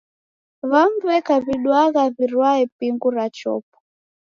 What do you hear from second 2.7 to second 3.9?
pingu rachopwa.